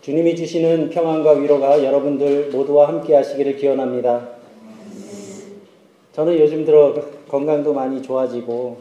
[0.00, 4.30] 주님이 주시는 평안과 위로가 여러분들 모두와 함께 하시기를 기원합니다.
[6.14, 6.94] 저는 요즘 들어
[7.28, 8.78] 건강도 많이 좋아지고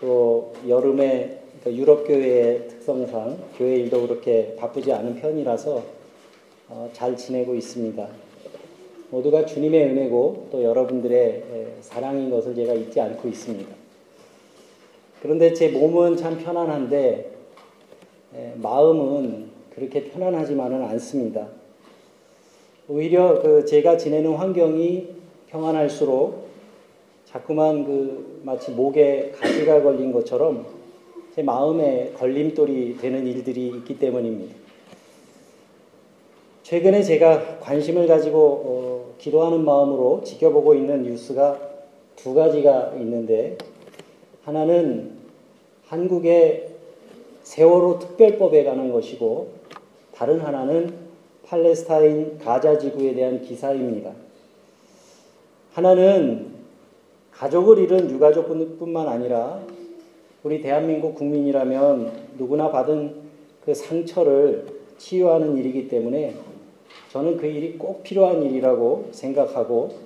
[0.00, 5.82] 또 여름에 그러니까 유럽 교회의 특성상 교회 일도 그렇게 바쁘지 않은 편이라서
[6.70, 8.08] 어, 잘 지내고 있습니다.
[9.10, 11.42] 모두가 주님의 은혜고 또 여러분들의
[11.82, 13.70] 사랑인 것을 제가 잊지 않고 있습니다.
[15.20, 17.30] 그런데 제 몸은 참 편안한데
[18.56, 21.48] 마음은 그렇게 편안하지만은 않습니다.
[22.88, 25.08] 오히려 그 제가 지내는 환경이
[25.48, 26.48] 평안할수록
[27.24, 30.66] 자꾸만 그 마치 목에 가시가 걸린 것처럼
[31.34, 34.54] 제 마음에 걸림돌이 되는 일들이 있기 때문입니다.
[36.62, 41.58] 최근에 제가 관심을 가지고 어, 기도하는 마음으로 지켜보고 있는 뉴스가
[42.16, 43.56] 두 가지가 있는데
[44.44, 45.12] 하나는
[45.86, 46.68] 한국의
[47.42, 49.61] 세월호 특별법에 관한 것이고
[50.14, 50.94] 다른 하나는
[51.44, 54.12] 팔레스타인 가자 지구에 대한 기사입니다.
[55.72, 56.52] 하나는
[57.32, 59.60] 가족을 잃은 유가족뿐만 아니라
[60.42, 63.14] 우리 대한민국 국민이라면 누구나 받은
[63.64, 64.66] 그 상처를
[64.98, 66.34] 치유하는 일이기 때문에
[67.10, 69.96] 저는 그 일이 꼭 필요한 일이라고 생각하고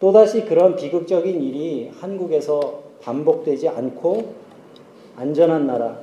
[0.00, 4.34] 또다시 그런 비극적인 일이 한국에서 반복되지 않고
[5.16, 5.98] 안전한 나라,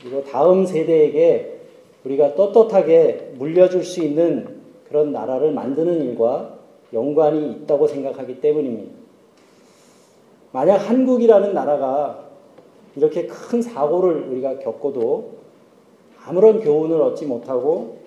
[0.00, 1.59] 그리고 다음 세대에게
[2.04, 6.58] 우리가 떳떳하게 물려줄 수 있는 그런 나라를 만드는 일과
[6.92, 8.92] 연관이 있다고 생각하기 때문입니다.
[10.52, 12.30] 만약 한국이라는 나라가
[12.96, 15.34] 이렇게 큰 사고를 우리가 겪어도
[16.24, 17.98] 아무런 교훈을 얻지 못하고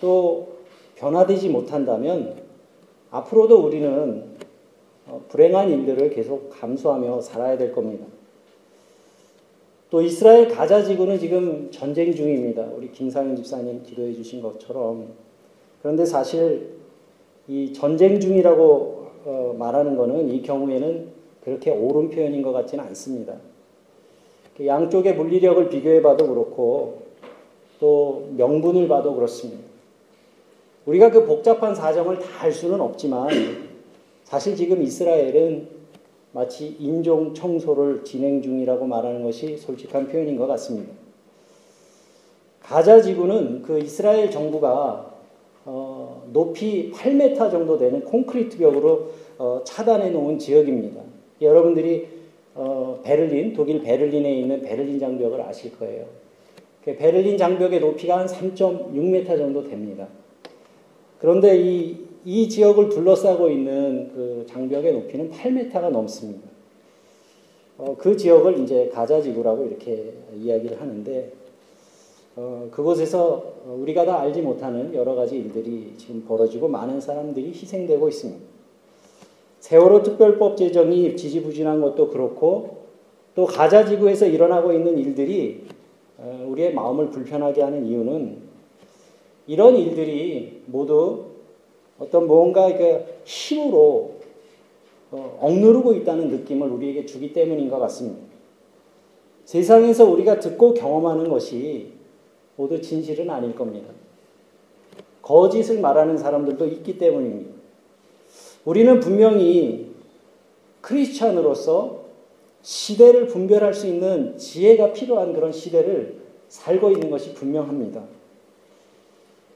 [0.00, 0.48] 또
[0.96, 2.36] 변화되지 못한다면
[3.10, 4.24] 앞으로도 우리는
[5.06, 8.06] 어, 불행한 일들을 계속 감수하며 살아야 될 겁니다.
[9.90, 12.64] 또 이스라엘 가자 지구는 지금 전쟁 중입니다.
[12.76, 15.08] 우리 김상현 집사님 기도해 주신 것처럼.
[15.82, 16.74] 그런데 사실
[17.48, 21.08] 이 전쟁 중이라고 어, 말하는 것은 이 경우에는
[21.44, 23.34] 그렇게 옳은 표현인 것 같지는 않습니다.
[24.56, 27.02] 그 양쪽의 물리력을 비교해 봐도 그렇고
[27.80, 29.64] 또 명분을 봐도 그렇습니다.
[30.86, 33.28] 우리가 그 복잡한 사정을 다 알 수는 없지만
[34.24, 35.79] 사실 지금 이스라엘은
[36.32, 40.92] 마치 인종 청소를 진행 중이라고 말하는 것이 솔직한 표현인 것 같습니다.
[42.60, 45.14] 가자 지구는 그 이스라엘 정부가
[45.64, 51.02] 어, 높이 8m 정도 되는 콘크리트 벽으로 어, 차단해 놓은 지역입니다.
[51.40, 52.08] 여러분들이
[52.54, 56.06] 어, 베를린, 독일 베를린에 있는 베를린 장벽을 아실 거예요.
[56.84, 60.08] 그 베를린 장벽의 높이가 한 3.6m 정도 됩니다.
[61.18, 66.48] 그런데 이, 이 지역을 둘러싸고 있는 그 장벽의 높이는 8m가 넘습니다.
[67.78, 71.32] 어, 그 지역을 이제 가자 지구라고 이렇게 이야기를 하는데,
[72.36, 78.44] 어, 그곳에서 우리가 다 알지 못하는 여러 가지 일들이 지금 벌어지고 많은 사람들이 희생되고 있습니다.
[79.60, 82.80] 세월호 특별법 제정이 지지부진한 것도 그렇고,
[83.34, 85.64] 또 가자 지구에서 일어나고 있는 일들이
[86.18, 88.50] 어, 우리의 마음을 불편하게 하는 이유는
[89.46, 91.29] 이런 일들이 모두
[92.00, 94.14] 어떤 뭔가 그 힘으로
[95.12, 98.22] 어, 억누르고 있다는 느낌을 우리에게 주기 때문인 것 같습니다.
[99.44, 101.92] 세상에서 우리가 듣고 경험하는 것이
[102.56, 103.92] 모두 진실은 아닐 겁니다.
[105.22, 107.52] 거짓을 말하는 사람들도 있기 때문입니다.
[108.64, 109.90] 우리는 분명히
[110.80, 112.00] 크리스찬으로서
[112.62, 118.04] 시대를 분별할 수 있는 지혜가 필요한 그런 시대를 살고 있는 것이 분명합니다.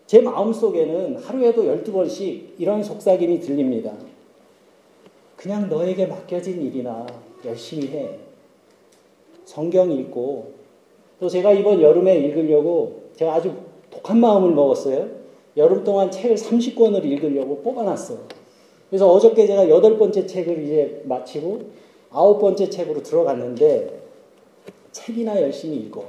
[0.07, 3.93] 제 마음속에는 하루에도 12번씩 이런 속삭임이 들립니다.
[5.37, 7.07] 그냥 너에게 맡겨진 일이나
[7.45, 8.19] 열심히 해.
[9.45, 10.53] 성경 읽고
[11.21, 13.55] 또 제가 이번 여름에 읽으려고 제가 아주
[13.91, 15.09] 독한 마음을 먹었어요.
[15.57, 18.19] 여름 동안 책을 30권을 읽으려고 뽑아놨어요.
[18.91, 21.63] 그래서 어저께 제가 여덟 번째 책을 이제 마치고
[22.11, 24.03] 아홉 번째 책으로 들어갔는데
[24.93, 26.05] 책이나 열심히 읽어.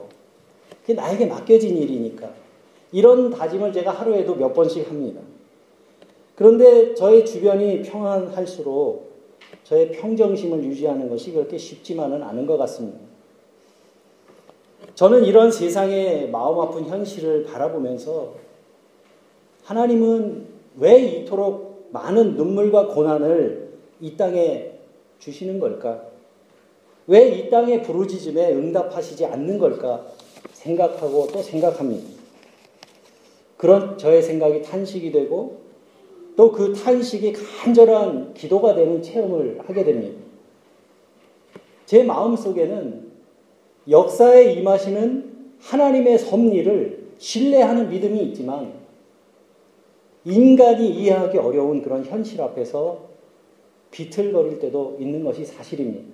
[0.82, 2.45] 그게 나에게 맡겨진 일이니까.
[2.92, 5.22] 이런 다짐을 제가 하루에도 몇 번씩 합니다.
[6.36, 9.12] 그런데 저의 주변이 평안할수록
[9.64, 13.00] 저의 평정심을 유지하는 것이 그렇게 쉽지만은 않은 것 같습니다.
[14.96, 18.34] 저는 이런 세상의 마음 아픈 현실을 바라보면서
[19.64, 20.46] 하나님은
[20.78, 24.72] 왜 이토록 많은 눈물과 고난을 이 땅에
[25.20, 26.04] 주시는 걸까?
[27.08, 30.06] 왜 이 땅의 부르짖음에 응답하시지 않는 걸까?
[30.54, 32.25] 생각하고 또 생각합니다.
[33.58, 35.66] 그런 저의 생각이 탄식이 되고
[36.36, 40.20] 또 그 탄식이 간절한 기도가 되는 체험을 하게 됩니다.
[41.86, 43.12] 제 마음 속에는
[43.90, 48.74] 역사에 임하시는 하나님의 섭리를 신뢰하는 믿음이 있지만
[50.26, 53.06] 인간이 이해하기 어려운 그런 현실 앞에서
[53.92, 56.14] 비틀거릴 때도 있는 것이 사실입니다.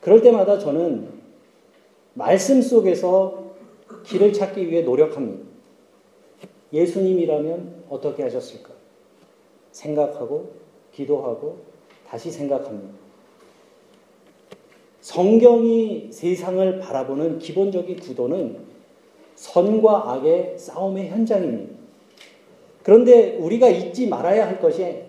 [0.00, 1.08] 그럴 때마다 저는
[2.14, 3.52] 말씀 속에서
[4.04, 5.53] 길을 찾기 위해 노력합니다.
[6.74, 8.70] 예수님이라면 어떻게 하셨을까?
[9.70, 10.50] 생각하고,
[10.92, 11.58] 기도하고,
[12.06, 12.92] 다시 생각합니다.
[15.00, 18.58] 성경이 세상을 바라보는 기본적인 구도는
[19.36, 21.74] 선과 악의 싸움의 현장입니다.
[22.82, 25.04] 그런데 우리가 잊지 말아야 할 것이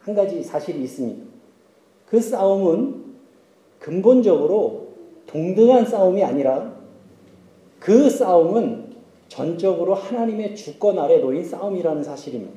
[0.00, 1.24] 한 가지 사실이 있습니다.
[2.06, 3.04] 그 싸움은
[3.78, 4.88] 근본적으로
[5.26, 6.74] 동등한 싸움이 아니라
[7.78, 8.79] 그 싸움은
[9.40, 12.52] 전적으로 하나님의 주권 아래 놓인 싸움이라는 사실입니다.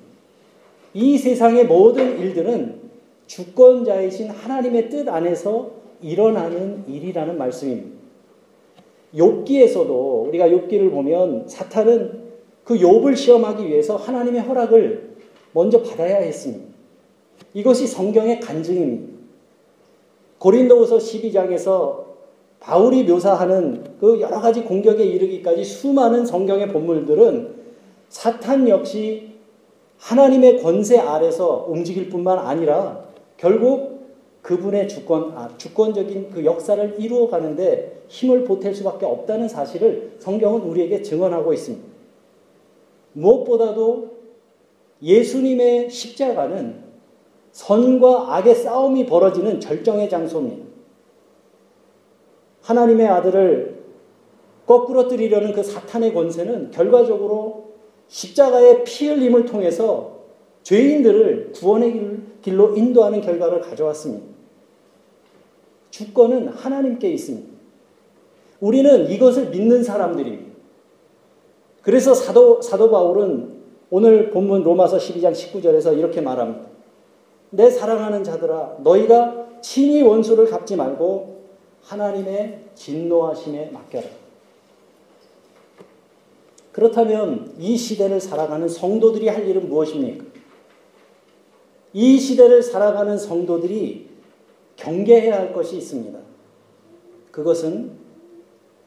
[0.93, 2.81] 이 세상의 모든 일들은
[3.25, 5.71] 주권자이신 하나님의 뜻 안에서
[6.01, 7.97] 일어나는 일이라는 말씀입니다.
[9.15, 12.23] 욥기에서도 우리가 욥기를 보면 사탄은
[12.65, 15.15] 그 욥을 시험하기 위해서 하나님의 허락을
[15.53, 16.65] 먼저 받아야 했습니다.
[17.53, 19.13] 이것이 성경의 간증입니다.
[20.39, 22.02] 고린도후서 12장에서
[22.63, 27.55] 바울이 묘사하는 그 여러 가지 공격에 이르기까지 수많은 성경의 본물들은
[28.07, 29.33] 사탄 역시
[29.97, 33.03] 하나님의 권세 아래서 움직일 뿐만 아니라
[33.35, 33.93] 결국
[34.41, 41.01] 그분의 주권, 아, 주권적인 그 역사를 이루어 가는데 힘을 보탤 수밖에 없다는 사실을 성경은 우리에게
[41.01, 41.85] 증언하고 있습니다.
[43.13, 44.11] 무엇보다도
[45.01, 46.81] 예수님의 십자가는
[47.51, 50.72] 선과 악의 싸움이 벌어지는 절정의 장소입니다.
[52.63, 53.83] 하나님의 아들을
[54.65, 57.73] 거꾸로 뜨리려는 그 사탄의 권세는 결과적으로
[58.07, 60.23] 십자가의 피 흘림을 통해서
[60.63, 64.25] 죄인들을 구원의 길로 인도하는 결과를 가져왔습니다.
[65.91, 67.53] 주권은 하나님께 있습니다.
[68.61, 70.53] 우리는 이것을 믿는 사람들입니다.
[71.81, 76.67] 그래서 사도, 사도 바울은 오늘 본문 로마서 12장 19절에서 이렇게 말합니다.
[77.49, 81.42] 내 사랑하는 자들아, 너희가 친히 원수를 갚지 말고
[81.83, 84.07] 하나님의 진노하심에 맡겨라.
[86.71, 90.25] 그렇다면 이 시대를 살아가는 성도들이 할 일은 무엇입니까?
[91.93, 94.09] 이 시대를 살아가는 성도들이
[94.75, 96.17] 경계해야 할 것이 있습니다.
[97.31, 97.91] 그것은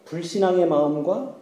[0.05, 1.37] 불신앙의 마음과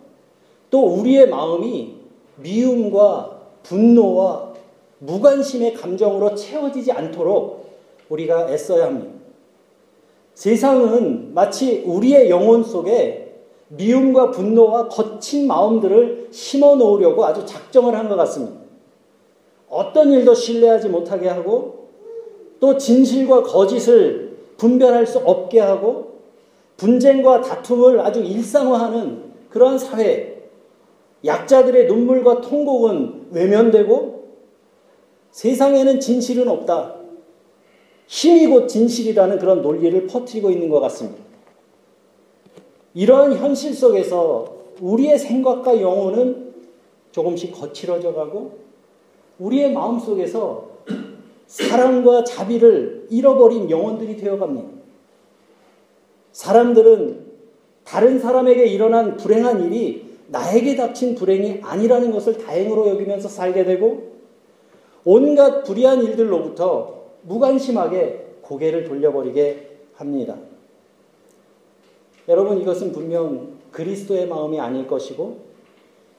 [0.70, 1.96] 또 우리의 마음이
[2.36, 4.54] 미움과 분노와
[4.98, 7.78] 무관심의 감정으로 채워지지 않도록
[8.08, 9.13] 우리가 애써야 합니다.
[10.34, 13.34] 세상은 마치 우리의 영혼 속에
[13.68, 18.56] 미움과 분노와 거친 마음들을 심어 놓으려고 아주 작정을 한 것 같습니다.
[19.68, 21.88] 어떤 일도 신뢰하지 못하게 하고
[22.60, 26.14] 또 진실과 거짓을 분별할 수 없게 하고
[26.76, 30.42] 분쟁과 다툼을 아주 일상화하는 그러한 사회,
[31.24, 34.24] 약자들의 눈물과 통곡은 외면되고
[35.30, 36.96] 세상에는 진실은 없다.
[38.06, 41.22] 힘이 곧 진실이라는 그런 논리를 퍼뜨리고 있는 것 같습니다.
[42.94, 46.54] 이러한 현실 속에서 우리의 생각과 영혼은
[47.12, 48.58] 조금씩 거칠어져 가고
[49.38, 50.68] 우리의 마음 속에서
[51.46, 54.68] 사랑과 자비를 잃어버린 영혼들이 되어 갑니다.
[56.32, 57.24] 사람들은
[57.84, 64.14] 다른 사람에게 일어난 불행한 일이 나에게 닥친 불행이 아니라는 것을 다행으로 여기면서 살게 되고
[65.04, 66.93] 온갖 불의한 일들로부터
[67.24, 70.36] 무관심하게 고개를 돌려버리게 합니다.
[72.28, 75.38] 여러분 이것은 분명 그리스도의 마음이 아닐 것이고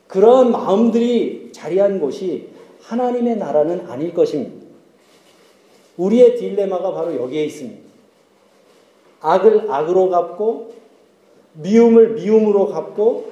[0.08, 2.50] 그러한 마음들이 자리한 곳이
[2.82, 4.66] 하나님의 나라는 아닐 것입니다.
[5.98, 7.82] 우리의 딜레마가 바로 여기에 있습니다.
[9.22, 10.74] 악을 악으로 갚고
[11.54, 13.32] 미움을 미움으로 갚고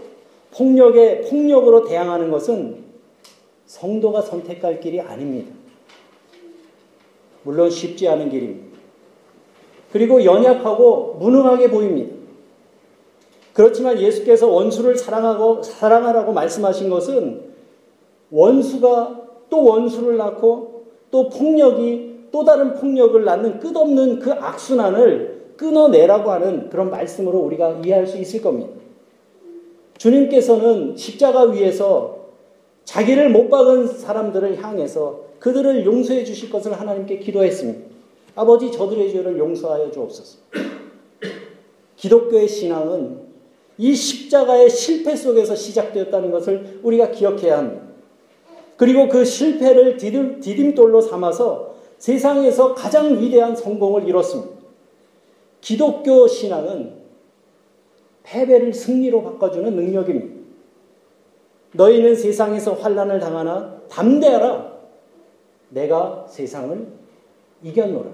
[0.51, 2.83] 폭력에 폭력으로 대항하는 것은
[3.65, 5.62] 성도가 선택할 길이 아닙니다.
[7.43, 8.77] 물론 쉽지 않은 길입니다.
[9.91, 12.15] 그리고 연약하고 무능하게 보입니다.
[13.53, 17.41] 그렇지만 예수께서 원수를 사랑하고 사랑하라고 말씀하신 것은
[18.31, 26.69] 원수가 또 원수를 낳고 또 폭력이 또 다른 폭력을 낳는 끝없는 그 악순환을 끊어내라고 하는
[26.69, 28.73] 그런 말씀으로 우리가 이해할 수 있을 겁니다.
[29.99, 32.17] 주님께서는 십자가 위에서
[32.85, 37.81] 자기를 못 박은 사람들을 향해서 그들을 용서해 주실 것을 하나님께 기도했습니다.
[38.33, 40.37] 아버지 저들의 죄를 용서하여 주옵소서.
[41.97, 43.23] 기독교의 신앙은
[43.77, 47.83] 이 십자가의 실패 속에서 시작되었다는 것을 우리가 기억해야 합니다.
[48.77, 54.53] 그리고 그 실패를 디딤, 디딤돌로 삼아서 세상에서 가장 위대한 성공을 이뤘습니다.
[55.59, 56.93] 기독교 신앙은
[58.23, 60.41] 패배를 승리로 바꿔주는 능력입니다.
[61.73, 64.72] 너희는 세상에서 환란을 당하나 담대하라.
[65.73, 66.87] 내가 세상을
[67.63, 68.09] 이겼노라.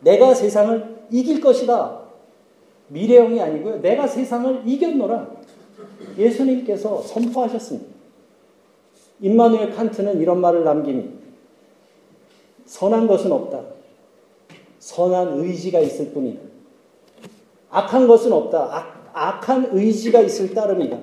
[0.00, 2.02] 내가 세상을 이길 것이다.
[2.88, 3.80] 미래형이 아니고요.
[3.80, 5.28] 내가 세상을 이겼노라.
[6.18, 7.94] 예수님께서 선포하셨습니다.
[9.20, 11.16] 임마누엘 칸트는 이런 말을 남깁니다.
[12.66, 13.62] 선한 것은 없다.
[14.78, 16.40] 선한 의지가 있을 뿐이다.
[17.70, 18.76] 악한 것은 없다.
[18.76, 20.98] 악, 악한 의지가 있을 따름이다.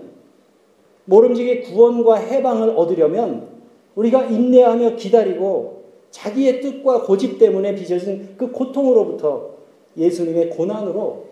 [1.06, 3.53] 모름지기 구원과 해방을 얻으려면
[3.96, 9.52] 우리가 인내하며 기다리고 자기의 뜻과 고집 때문에 빚어진 그 고통으로부터
[9.98, 11.28] 예수님의 고난으로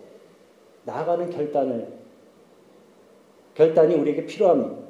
[0.84, 1.88] 나아가는 결단을
[3.54, 4.82] 결단이 우리에게 필요합니다.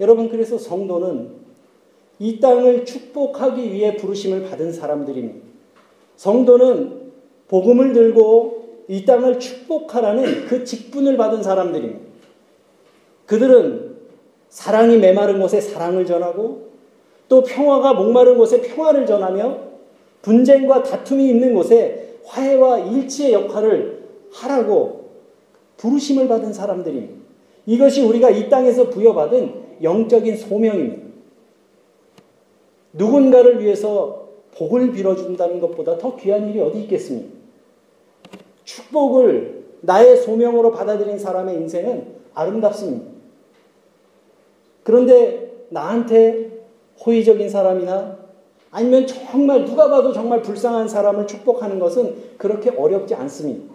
[0.00, 1.38] 여러분 그래서 성도는
[2.18, 5.46] 이 땅을 축복하기 위해 부르심을 받은 사람들입니다.
[6.16, 7.12] 성도는
[7.48, 12.00] 복음을 들고 이 땅을 축복하라는 그 직분을 받은 사람들입니다.
[13.26, 13.87] 그들은
[14.48, 16.68] 사랑이 메마른 곳에 사랑을 전하고
[17.28, 19.58] 또 평화가 목마른 곳에 평화를 전하며
[20.22, 25.08] 분쟁과 다툼이 있는 곳에 화해와 일치의 역할을 하라고
[25.76, 27.14] 부르심을 받은 사람들입니다.
[27.66, 31.08] 이것이 우리가 이 땅에서 부여받은 영적인 소명입니다.
[32.94, 37.36] 누군가를 위해서 복을 빌어준다는 것보다 더 귀한 일이 어디 있겠습니까?
[38.64, 43.07] 축복을 나의 소명으로 받아들인 사람의 인생은 아름답습니다.
[44.88, 46.62] 그런데 나한테
[47.04, 48.16] 호의적인 사람이나
[48.70, 53.70] 아니면 정말 누가 봐도 정말 불쌍한 사람을 축복하는 것은 그렇게 어렵지 않습니다.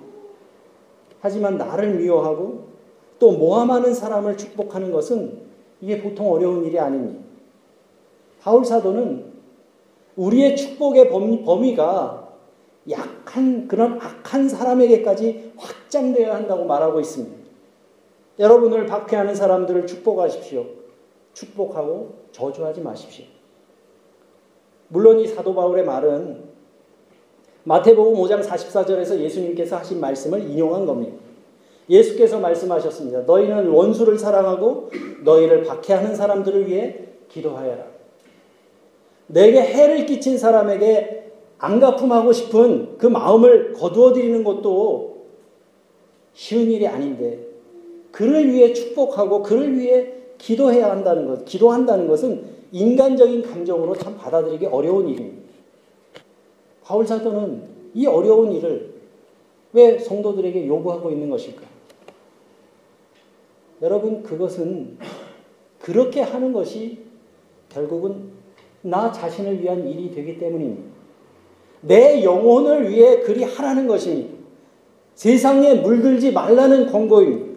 [1.22, 2.64] 하지만 나를 미워하고
[3.20, 5.38] 또 모함하는 사람을 축복하는 것은
[5.82, 7.24] 이게 보통 어려운 일이 아닙니다.
[8.42, 9.34] 바울 사도는
[10.16, 12.28] 우리의 축복의 범위 가
[12.90, 17.36] 약한 그런 악한 사람에게까지 확장되어야 한다고 말하고 있습니다.
[18.40, 20.82] 여러분을 박해하는 사람들을 축복하십시오.
[21.34, 23.26] 축복하고 저주하지 마십시오.
[24.88, 26.44] 물론 이 사도 바울의 말은
[27.64, 31.18] 마태복음 5장 44절에서 예수님께서 하신 말씀을 인용한 겁니다.
[31.90, 33.22] 예수께서 말씀하셨습니다.
[33.22, 34.90] 너희는 원수를 사랑하고
[35.24, 37.00] 너희를 박해하는 사람들을 위해
[37.30, 37.86] 기도하여라.
[39.28, 45.28] 내게 해를 끼친 사람에게 안 갚음하고 싶은 그 마음을 거두어 드리는 것도
[46.34, 47.48] 쉬운 일이 아닌데
[48.12, 55.08] 그를 위해 축복하고 그를 위해 기도해야 한다는 것, 기도한다는 것은 인간적인 감정으로 참 받아들이기 어려운
[55.08, 55.42] 일입니다.
[56.84, 58.94] 바울 사도는 이 어려운 일을
[59.72, 61.62] 왜 성도들에게 요구하고 있는 것일까?
[63.82, 64.98] 여러분, 그것은
[65.80, 67.00] 그렇게 하는 것이
[67.70, 68.32] 결국은
[68.82, 70.92] 나 자신을 위한 일이 되기 때문입니다.
[71.82, 74.34] 내 영혼을 위해 그리 하라는 것입니다.
[75.16, 77.53] 세상에 물들지 말라는 권고입니다.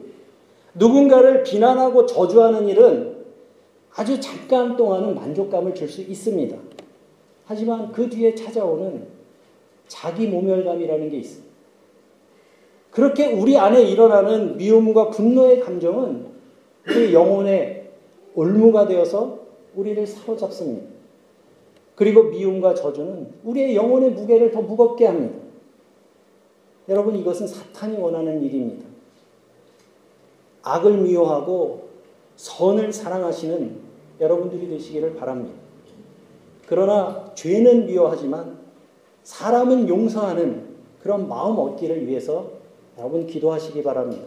[0.79, 3.17] 누군가를 비난하고 저주하는 일은
[3.95, 6.57] 아주 잠깐 동안은 만족감을 줄 수 있습니다.
[7.47, 9.07] 하지만 그 뒤에 찾아오는
[9.89, 11.47] 자기 모멸감이라는 게 있습니다.
[12.91, 16.27] 그렇게 우리 안에 일어나는 미움과 분노의 감정은
[16.89, 17.91] 우리 영혼의
[18.35, 19.39] 올무가 되어서
[19.75, 20.87] 우리를 사로잡습니다.
[21.95, 25.39] 그리고 미움과 저주는 우리의 영혼의 무게를 더 무겁게 합니다.
[26.89, 28.96] 여러분 이것은 사탄이 원하는 일입니다.
[30.67, 31.89] 악을 미워하고
[32.35, 33.77] 선을 사랑하시는
[34.21, 35.57] 여러분들이 되시기를 바랍니다.
[36.67, 38.59] 그러나 죄는 미워하지만
[39.23, 40.67] 사람은 용서하는
[41.01, 42.51] 그런 마음 얻기를 위해서
[42.99, 44.25] 여러분 기도하시기 바랍니다.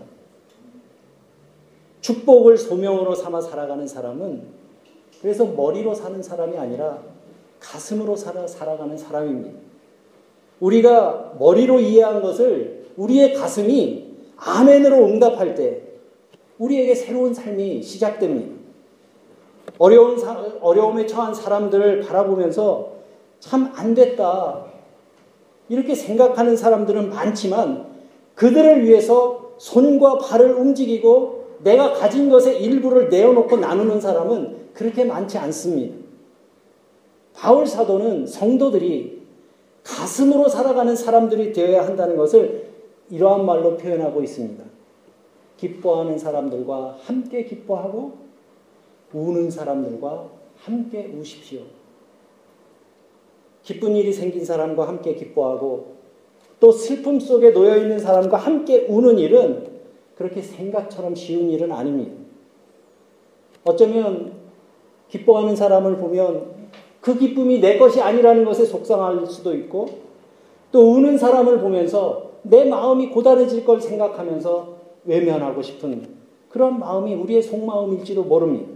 [2.00, 4.60] 축복을 소명으로 삼아 살아가는 사람은
[5.22, 7.04] 그래서 머리로 사는 사람이 아니라
[7.60, 9.60] 가슴으로 살아, 살아가는 사람입니다.
[10.62, 15.89] 우리가 머리로 이해한 것을 우리의 가슴이 아멘으로 응답할 때
[16.60, 18.56] 우리에게 새로운 삶이 시작됩니다.
[19.78, 23.00] 어려운 사, 어려움에 처한 사람들을 바라보면서
[23.40, 24.66] 참 안 됐다.
[25.70, 27.88] 이렇게 생각하는 사람들은 많지만
[28.36, 35.96] 그들을 위해서 손과 발을 움직이고 내가 가진 것의 일부를 내어놓고 나누는 사람은 그렇게 많지 않습니다.
[37.34, 39.22] 바울 사도는 성도들이
[39.84, 42.68] 가슴으로 살아가는 사람들이 되어야 한다는 것을
[43.10, 44.64] 이러한 말로 표현하고 있습니다.
[45.60, 48.14] 기뻐하는 사람들과 함께 기뻐하고
[49.14, 51.62] 우는 사람들과 함께 우십시오.
[53.64, 56.00] 기쁜 일이 생긴 사람과 함께 기뻐하고
[56.62, 59.68] 또 슬픔 속에 놓여 있는 사람과 함께 우는 일은
[60.16, 62.14] 그렇게 생각처럼 쉬운 일은 아닙니다.
[63.66, 64.34] 어쩌면
[65.10, 66.70] 기뻐하는 사람을 보면
[67.02, 69.88] 그 기쁨이 내 것이 아니라는 것에 속상할 수도 있고
[70.72, 76.08] 또 우는 사람을 보면서 내 마음이 고단해질 걸 생각하면서 외면하고 싶은
[76.50, 78.72] 그런 마음이 우리의 속마음일지도 모릅니다.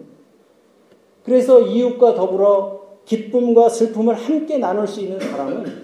[1.24, 5.84] 그래서 이웃과 더불어 기쁨과 슬픔을 함께 나눌 수 있는 사람은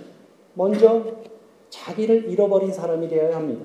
[0.53, 1.03] 먼저
[1.69, 3.63] 자기를 잃어버린 사람이 되어야 합니다.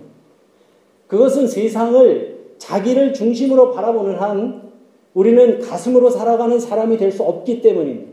[1.07, 4.73] 그것은 세상을 자기를 중심으로 바라보는 한
[5.13, 8.13] 우리는 가슴으로 살아가는 사람이 될 수 없기 때문입니다.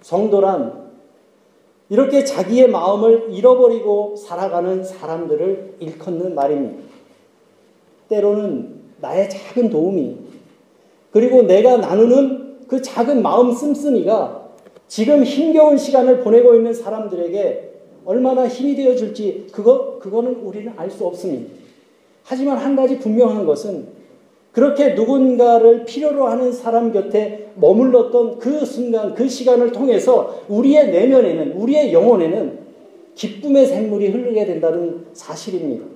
[0.00, 0.84] 성도란
[1.90, 6.82] 이렇게 자기의 마음을 잃어버리고 살아가는 사람들을 일컫는 말입니다.
[8.14, 8.68] 때로는
[9.00, 10.16] 나의 작은 도움이
[11.10, 14.50] 그리고 내가 나누는 그 작은 마음 씀씀이가
[14.88, 17.72] 지금 힘겨운 시간을 보내고 있는 사람들에게
[18.04, 21.52] 얼마나 힘이 되어 줄지 그거 그거는 우리는 알 수 없습니다.
[22.22, 23.86] 하지만 한 가지 분명한 것은
[24.52, 31.92] 그렇게 누군가를 필요로 하는 사람 곁에 머물렀던 그 순간, 그 시간을 통해서 우리의 내면에는, 우리의
[31.92, 32.58] 영혼에는
[33.16, 35.93] 기쁨의 샘물이 흐르게 된다는 사실입니다.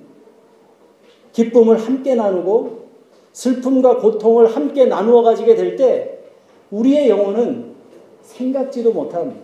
[1.33, 2.79] 기쁨을 함께 나누고
[3.33, 6.19] 슬픔과 고통을 함께 나누어 가지게 될 때
[6.71, 7.73] 우리의 영혼은
[8.21, 9.35] 생각지도 못한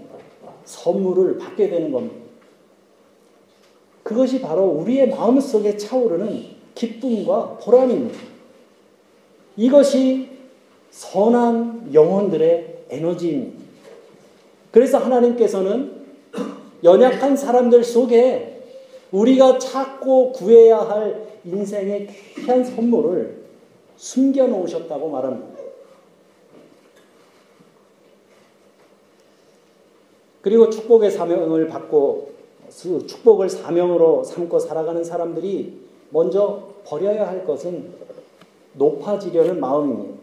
[0.66, 2.16] 선물을 받게 되는 겁니다.
[4.04, 6.44] 그것이 바로 우리의 마음속에 차오르는
[6.76, 8.20] 기쁨과 보람입니다.
[9.58, 10.30] 이것이
[10.92, 13.64] 선한 영혼들의 에너지입니다.
[14.72, 16.06] 그래서 하나님께서는
[16.84, 18.55] 연약한 사람들 속에
[19.16, 23.46] 우리가 찾고 구해야 할 인생의 귀한 선물을
[23.96, 25.56] 숨겨 놓으셨다고 말합니다.
[30.42, 32.34] 그리고 축복의 사명을 받고
[33.08, 37.94] 축복을 사명으로 삼고 살아가는 사람들이 먼저 버려야 할 것은
[38.74, 40.20] 높아지려는 마음입니다.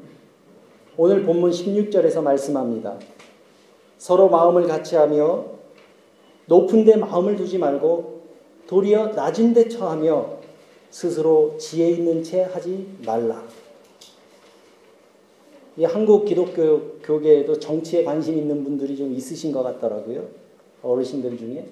[0.96, 2.99] 오늘 본문 16절에서 말씀합니다.
[3.96, 5.46] 서로 마음을 같이 하며
[6.46, 8.12] 높은 데 마음을 두지 말고
[8.73, 10.38] 도리어 낮은 데 처하며
[10.88, 13.43] 스스로 지혜 있는 채 하지 말라.
[15.76, 20.27] 이 한국 기독교 교계에도 정치에 관심 있는 분들이 좀 있으신 것 같더라고요.
[20.83, 21.66] 어르신들 중에.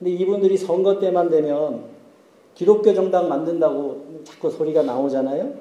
[0.00, 1.84] 근데 이분들이 선거 때만 되면
[2.56, 5.54] 기독교 정당 만든다고 자꾸 소리가 나오잖아요.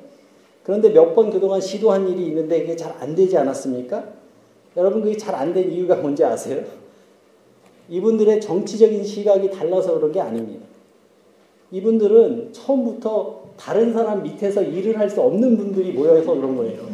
[0.64, 4.04] 그런데 몇 번 그동안 시도한 일이 있는데 이게 잘 안 되지 않았습니까?
[4.78, 6.64] 여러분 그게 잘 안 된 이유가 뭔지 아세요?
[7.88, 10.65] 이분들의 정치적인 시각이 달라서 그런 게 아닙니다.
[11.76, 16.88] 이분들은 처음부터 다른 사람 밑에서 일을 할 수 없는 분들이 모여서 그런 거예요.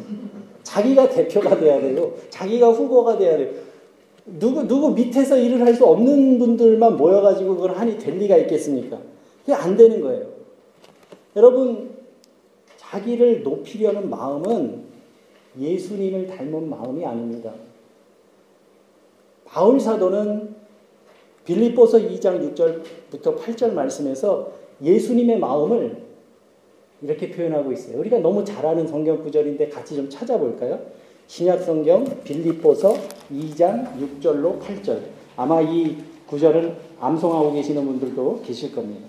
[0.63, 2.13] 자기가 대표가 돼야 돼요.
[2.32, 3.52] 자기가 후보가 돼야 돼요.
[4.26, 8.98] 누구, 누구 밑에서 일을 할 수 없는 분들만 모여가지고 그걸 하니 될 리가 있겠습니까?
[9.41, 10.26] 그게 안 되는 거예요.
[11.36, 11.91] 여러분,
[12.78, 14.82] 자기를 높이려는 마음은
[15.60, 17.54] 예수님을 닮은 마음이 아닙니다.
[19.46, 20.56] 바울 사도는
[21.46, 26.02] 빌립보서 2장 6절부터 8절 말씀에서 예수님의 마음을
[27.02, 28.00] 이렇게 표현하고 있어요.
[28.00, 30.80] 우리가 너무 잘 아는 성경 구절인데 같이 좀 찾아볼까요?
[31.28, 32.94] 신약 성경 빌립보서
[33.32, 33.88] 2장
[34.22, 35.00] 6절로 8절.
[35.38, 39.08] 아마 이 구절은 암송하고 계시는 분들도 계실 겁니다.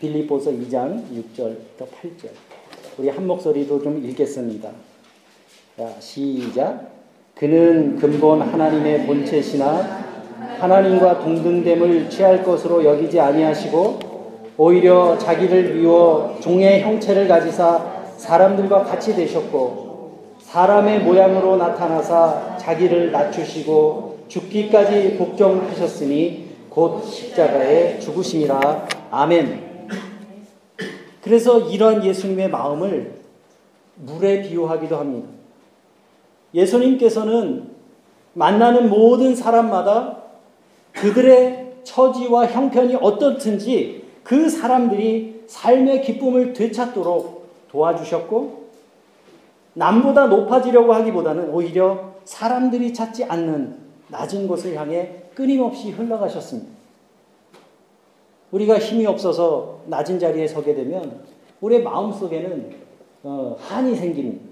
[0.00, 2.28] 빌립보서 2장 6절부터 8절.
[2.98, 4.70] 우리 한 목소리로 좀 읽겠습니다.
[5.76, 6.92] 자, 시작.
[7.34, 10.13] 그는 근본 하나님의 본체시나
[10.58, 13.98] 하나님과 동등됨을 취할 것으로 여기지 아니하시고
[14.56, 17.84] 오히려 자기를 비워 종의 형체를 가지사
[18.16, 29.64] 사람들과 같이 되셨고 사람의 모양으로 나타나사 자기를 낮추시고 죽기까지 복종하셨으니 곧 십자가에 죽으심이라 아멘.
[31.22, 33.14] 그래서 이러한 예수님의 마음을
[33.96, 35.28] 물에 비유하기도 합니다.
[36.52, 37.70] 예수님께서는
[38.34, 40.23] 만나는 모든 사람마다
[40.94, 48.64] 그들의 처지와 형편이 어떻든지 그 사람들이 삶의 기쁨을 되찾도록 도와주셨고
[49.74, 53.76] 남보다 높아지려고 하기보다는 오히려 사람들이 찾지 않는
[54.08, 56.70] 낮은 곳을 향해 끊임없이 흘러가셨습니다.
[58.52, 61.22] 우리가 힘이 없어서 낮은 자리에 서게 되면
[61.60, 62.70] 우리의 마음속에는
[63.24, 64.44] 어, 한이 생깁니다.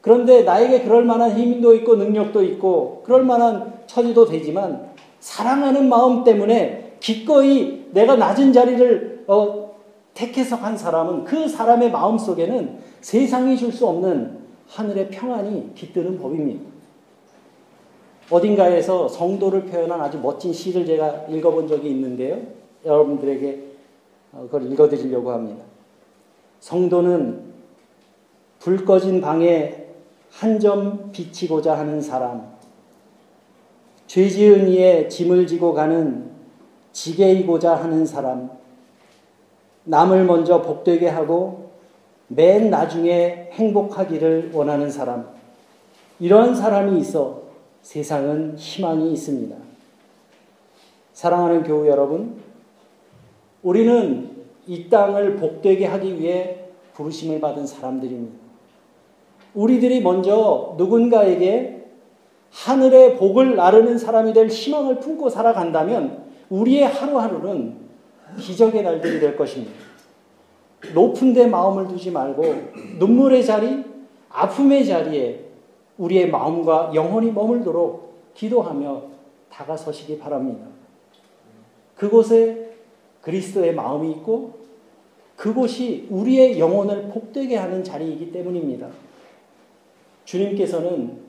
[0.00, 4.93] 그런데 나에게 그럴 만한 힘도 있고 능력도 있고 그럴 만한 처지도 되지만
[5.24, 9.74] 사랑하는 마음 때문에 기꺼이 내가 낮은 자리를 어,
[10.12, 16.62] 택해서 간 사람은 그 사람의 마음 속에는 세상이 줄 수 없는 하늘의 평안이 깃드는 법입니다.
[18.30, 22.42] 어딘가에서 성도를 표현한 아주 멋진 시를 제가 읽어본 적이 있는데요.
[22.84, 23.64] 여러분들에게
[24.32, 25.64] 어, 그걸 읽어드리려고 합니다.
[26.60, 27.40] 성도는
[28.58, 29.86] 불 꺼진 방에
[30.30, 32.53] 한 점 비치고자 하는 사람,
[34.14, 36.30] 죄 지은 이에 짐을 지고 가는
[36.92, 38.48] 지게이고자 하는 사람,
[39.82, 41.70] 남을 먼저 복되게 하고
[42.28, 45.30] 맨 나중에 행복하기를 원하는 사람,
[46.20, 47.42] 이런 사람이 있어
[47.82, 49.56] 세상은 희망이 있습니다.
[51.12, 52.36] 사랑하는 교우 여러분,
[53.64, 54.30] 우리는
[54.68, 58.38] 이 땅을 복되게 하기 위해 부르심을 받은 사람들입니다.
[59.54, 61.73] 우리들이 먼저 누군가에게
[62.50, 67.76] 하늘의 복을 나르는 사람이 될 희망을 품고 살아간다면 우리의 하루하루는
[68.38, 69.72] 기적의 날들이 될 것입니다.
[70.92, 72.42] 높은 데 마음을 두지 말고
[72.98, 73.84] 눈물의 자리,
[74.28, 75.44] 아픔의 자리에
[75.96, 79.02] 우리의 마음과 영혼이 머물도록 기도하며
[79.50, 80.66] 다가서시기 바랍니다.
[81.94, 82.74] 그곳에
[83.22, 84.64] 그리스도의 마음이 있고
[85.36, 88.88] 그곳이 우리의 영혼을 복되게 하는 자리이기 때문입니다.
[90.24, 91.23] 주님께서는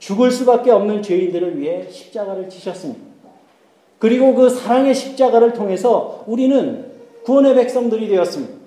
[0.00, 3.02] 죽을 수밖에 없는 죄인들을 위해 십자가를 지셨습니다.
[3.98, 6.90] 그리고 그 사랑의 십자가를 통해서 우리는
[7.24, 8.58] 구원의 백성들이 되었습니다.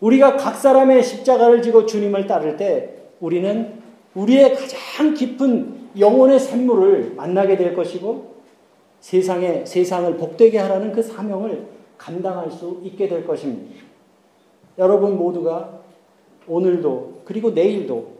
[0.00, 3.80] 우리가 각 사람의 십자가를 지고 주님을 따를 때 우리는
[4.14, 8.34] 우리의 가장 깊은 영혼의 샘물을 만나게 될 것이고
[8.98, 13.80] 세상에 세상을 복되게 하라는 그 사명을 감당할 수 있게 될 것입니다.
[14.76, 15.80] 여러분 모두가
[16.48, 18.19] 오늘도 그리고 내일도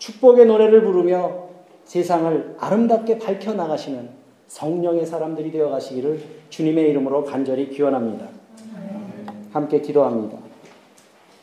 [0.00, 1.50] 축복의 노래를 부르며
[1.84, 4.08] 세상을 아름답게 밝혀 나가시는
[4.48, 8.26] 성령의 사람들이 되어 가시기를 주님의 이름으로 간절히 기원합니다.
[9.52, 10.38] 함께 기도합니다.